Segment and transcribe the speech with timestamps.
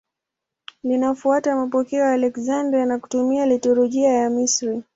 [0.83, 4.83] Linafuata mapokeo ya Aleksandria na kutumia liturujia ya Misri.